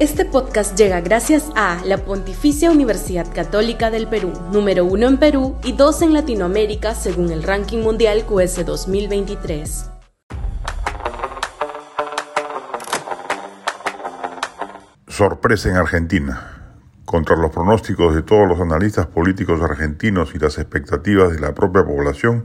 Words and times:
Este 0.00 0.24
podcast 0.24 0.78
llega 0.78 1.00
gracias 1.00 1.50
a 1.56 1.84
la 1.84 1.98
Pontificia 1.98 2.70
Universidad 2.70 3.26
Católica 3.34 3.90
del 3.90 4.06
Perú, 4.06 4.32
número 4.52 4.84
uno 4.84 5.08
en 5.08 5.18
Perú 5.18 5.56
y 5.64 5.72
dos 5.72 6.02
en 6.02 6.12
Latinoamérica 6.12 6.94
según 6.94 7.32
el 7.32 7.42
ranking 7.42 7.78
mundial 7.78 8.24
QS 8.24 8.64
2023. 8.64 9.90
Sorpresa 15.08 15.70
en 15.70 15.76
Argentina. 15.76 16.76
Contra 17.04 17.34
los 17.34 17.50
pronósticos 17.50 18.14
de 18.14 18.22
todos 18.22 18.46
los 18.46 18.60
analistas 18.60 19.08
políticos 19.08 19.60
argentinos 19.62 20.32
y 20.32 20.38
las 20.38 20.58
expectativas 20.58 21.32
de 21.32 21.40
la 21.40 21.54
propia 21.54 21.84
población, 21.84 22.44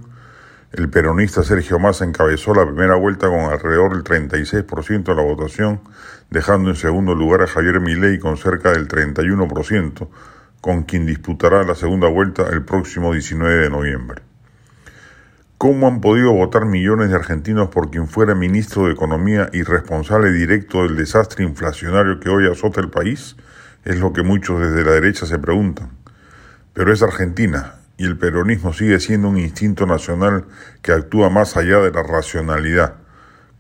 el 0.74 0.90
peronista 0.90 1.44
Sergio 1.44 1.78
Massa 1.78 2.04
encabezó 2.04 2.56
la 2.56 2.66
primera 2.66 2.96
vuelta 2.96 3.28
con 3.28 3.42
alrededor 3.42 3.94
del 3.94 4.04
36% 4.04 5.04
de 5.04 5.16
la 5.16 5.22
votación, 5.22 5.82
dejando 6.32 6.72
en 6.72 6.76
segundo 6.76 7.14
lugar 7.14 7.44
a 7.44 7.48
Javier 7.48 7.80
Milei 7.80 8.18
con 8.18 8.38
cerca 8.38 8.72
del 8.72 8.88
31%, 8.88 10.08
con 10.62 10.84
quien 10.84 11.06
disputará 11.06 11.64
la 11.64 11.76
segunda 11.76 12.08
vuelta 12.08 12.48
el 12.52 12.66
próximo 12.66 13.14
19 13.14 13.56
de 13.56 13.70
noviembre. 13.70 14.24
¿Cómo 15.60 15.88
han 15.88 16.02
podido 16.02 16.34
votar 16.34 16.66
millones 16.66 17.10
de 17.10 17.16
argentinos 17.18 17.70
por 17.70 17.92
quien 17.92 18.08
fuera 18.08 18.34
ministro 18.34 18.86
de 18.86 18.94
Economía 18.94 19.50
y 19.54 19.62
responsable 19.62 20.32
directo 20.32 20.82
del 20.82 20.96
desastre 20.96 21.46
inflacionario 21.46 22.20
que 22.20 22.30
hoy 22.30 22.52
azota 22.52 22.82
el 22.82 22.90
país? 22.90 23.38
Es 23.86 24.00
lo 24.00 24.12
que 24.12 24.24
muchos 24.24 24.60
desde 24.60 24.84
la 24.84 24.94
derecha 24.94 25.28
se 25.28 25.38
preguntan. 25.38 25.92
Pero 26.74 26.92
es 26.92 27.04
Argentina, 27.04 27.76
y 27.98 28.06
el 28.06 28.18
peronismo 28.18 28.74
sigue 28.74 29.00
siendo 29.00 29.30
un 29.30 29.38
instinto 29.38 29.86
nacional 29.86 30.46
que 30.82 30.92
actúa 30.92 31.30
más 31.30 31.58
allá 31.58 31.80
de 31.80 31.92
la 31.92 32.04
racionalidad. 32.04 32.96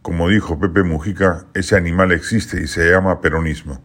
Como 0.01 0.29
dijo 0.29 0.59
Pepe 0.59 0.83
Mujica, 0.83 1.45
ese 1.53 1.75
animal 1.77 2.11
existe 2.11 2.61
y 2.61 2.67
se 2.67 2.89
llama 2.89 3.21
peronismo. 3.21 3.81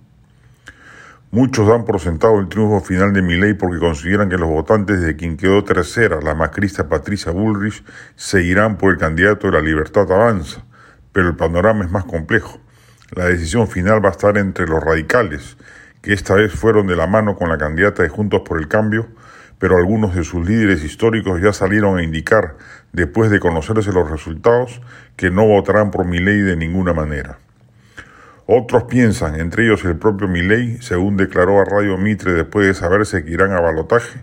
Muchos 1.31 1.69
dan 1.69 1.85
por 1.85 2.01
sentado 2.01 2.41
el 2.41 2.49
triunfo 2.49 2.81
final 2.81 3.13
de 3.13 3.21
Milei 3.21 3.53
porque 3.53 3.79
consideran 3.79 4.31
que 4.31 4.39
los 4.39 4.49
votantes 4.49 5.03
de 5.03 5.15
quien 5.15 5.37
quedó 5.37 5.63
tercera, 5.63 6.23
la 6.23 6.35
macrista 6.35 6.89
Patricia 6.89 7.33
Bullrich, 7.33 7.85
seguirán 8.17 8.79
por 8.79 8.93
el 8.93 8.99
candidato 8.99 9.49
de 9.49 9.53
la 9.53 9.61
Libertad 9.61 10.11
Avanza. 10.11 10.65
Pero 11.13 11.29
el 11.29 11.37
panorama 11.37 11.85
es 11.85 11.91
más 11.91 12.07
complejo. 12.07 12.59
La 13.15 13.27
decisión 13.27 13.69
final 13.69 14.03
va 14.03 14.09
a 14.09 14.13
estar 14.13 14.39
entre 14.39 14.67
los 14.67 14.83
radicales, 14.83 15.59
que 16.01 16.15
esta 16.15 16.35
vez 16.35 16.53
fueron 16.53 16.87
de 16.87 16.97
la 16.97 17.07
mano 17.07 17.37
con 17.37 17.51
la 17.51 17.59
candidata 17.59 18.03
de 18.03 18.09
Juntos 18.09 18.41
por 18.45 18.59
el 18.59 18.67
Cambio, 18.67 19.09
pero 19.59 19.77
algunos 19.77 20.15
de 20.15 20.25
sus 20.25 20.47
líderes 20.49 20.85
históricos 20.85 21.41
ya 21.41 21.53
salieron 21.53 21.99
a 21.99 22.03
indicar, 22.03 22.57
después 22.93 23.31
de 23.31 23.41
conocerse 23.41 23.93
los 23.93 24.11
resultados, 24.11 24.81
que 25.17 25.31
no 25.31 25.47
votarán 25.47 25.91
por 25.91 26.05
Milei 26.07 26.41
de 26.41 26.57
ninguna 26.57 26.93
manera. 26.93 27.39
Otros 28.47 28.85
piensan, 28.85 29.39
entre 29.39 29.67
ellos 29.67 29.85
el 29.85 29.97
propio 29.97 30.27
Milei, 30.27 30.81
según 30.81 31.17
declaró 31.17 31.61
a 31.61 31.65
Radio 31.65 31.99
Mitre 31.99 32.33
después 32.33 32.67
de 32.67 32.75
saberse 32.75 33.25
que 33.25 33.33
irán 33.33 33.53
a 33.53 33.61
balotaje, 33.61 34.21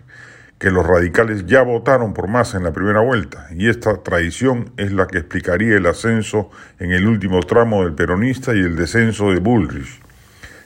que 0.58 0.70
los 0.70 0.86
radicales 0.86 1.46
ya 1.46 1.62
votaron 1.62 2.14
por 2.14 2.28
Massa 2.28 2.56
en 2.56 2.64
la 2.64 2.72
primera 2.72 3.00
vuelta, 3.00 3.46
y 3.52 3.68
esta 3.68 4.02
traición 4.02 4.72
es 4.78 4.90
la 4.90 5.06
que 5.06 5.18
explicaría 5.18 5.76
el 5.76 5.86
ascenso 5.86 6.50
en 6.78 6.92
el 6.92 7.06
último 7.06 7.40
tramo 7.40 7.84
del 7.84 7.94
peronista 7.94 8.54
y 8.54 8.60
el 8.60 8.74
descenso 8.74 9.30
de 9.30 9.38
Bullrich. 9.38 10.00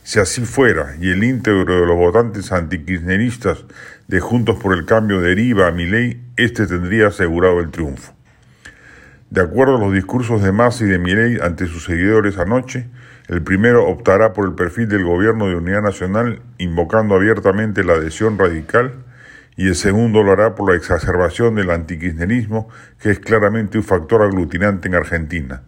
Si 0.02 0.18
así 0.18 0.40
fuera 0.42 0.96
y 0.98 1.10
el 1.10 1.22
íntegro 1.22 1.80
de 1.80 1.86
los 1.86 1.96
votantes 1.96 2.52
antikirchneristas 2.52 3.64
de 4.08 4.20
Juntos 4.20 4.56
por 4.56 4.76
el 4.76 4.86
Cambio 4.86 5.20
deriva 5.20 5.68
a 5.68 5.72
Milei, 5.72 6.20
este 6.36 6.66
tendría 6.66 7.08
asegurado 7.08 7.60
el 7.60 7.70
triunfo. 7.70 8.14
De 9.28 9.42
acuerdo 9.42 9.76
a 9.76 9.80
los 9.80 9.92
discursos 9.92 10.42
de 10.42 10.52
Massa 10.52 10.84
y 10.84 10.88
de 10.88 10.98
Milei 10.98 11.38
ante 11.40 11.66
sus 11.66 11.84
seguidores 11.84 12.38
anoche, 12.38 12.88
el 13.28 13.42
primero 13.42 13.86
optará 13.86 14.32
por 14.32 14.46
el 14.48 14.54
perfil 14.54 14.88
del 14.88 15.04
gobierno 15.04 15.46
de 15.46 15.54
unidad 15.54 15.82
nacional, 15.82 16.42
invocando 16.58 17.14
abiertamente 17.14 17.84
la 17.84 17.92
adhesión 17.92 18.38
radical, 18.38 19.04
y 19.56 19.68
el 19.68 19.76
segundo 19.76 20.24
lo 20.24 20.32
hará 20.32 20.54
por 20.54 20.70
la 20.70 20.76
exacerbación 20.76 21.54
del 21.54 21.70
antikirchnerismo, 21.70 22.68
que 22.98 23.10
es 23.10 23.20
claramente 23.20 23.78
un 23.78 23.84
factor 23.84 24.22
aglutinante 24.22 24.88
en 24.88 24.94
Argentina. 24.96 25.62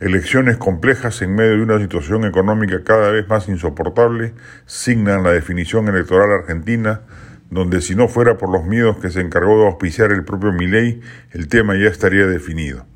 Elecciones 0.00 0.56
complejas 0.58 1.22
en 1.22 1.34
medio 1.34 1.56
de 1.56 1.62
una 1.62 1.80
situación 1.80 2.24
económica 2.24 2.84
cada 2.84 3.10
vez 3.10 3.26
más 3.26 3.48
insoportable 3.48 4.32
signan 4.64 5.24
la 5.24 5.32
definición 5.32 5.88
electoral 5.88 6.30
argentina, 6.30 7.00
donde 7.50 7.80
si 7.80 7.96
no 7.96 8.06
fuera 8.06 8.38
por 8.38 8.48
los 8.48 8.64
miedos 8.64 8.98
que 8.98 9.10
se 9.10 9.20
encargó 9.20 9.58
de 9.58 9.66
auspiciar 9.66 10.12
el 10.12 10.24
propio 10.24 10.52
Milei, 10.52 11.00
el 11.32 11.48
tema 11.48 11.74
ya 11.74 11.88
estaría 11.88 12.28
definido. 12.28 12.86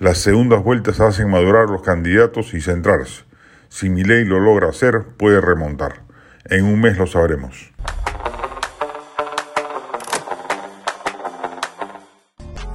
Las 0.00 0.18
segundas 0.18 0.64
vueltas 0.64 0.98
hacen 0.98 1.30
madurar 1.30 1.70
los 1.70 1.82
candidatos 1.82 2.54
y 2.54 2.60
centrarse. 2.60 3.22
Si 3.68 3.88
Milei 3.88 4.24
lo 4.24 4.40
logra 4.40 4.70
hacer, 4.70 5.04
puede 5.16 5.40
remontar. 5.40 6.02
En 6.46 6.64
un 6.64 6.80
mes 6.80 6.98
lo 6.98 7.06
sabremos. 7.06 7.72